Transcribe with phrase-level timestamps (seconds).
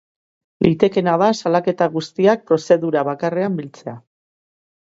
[0.67, 3.95] Litekeena da salaketa guztiak prozedura bakarrean biltzea.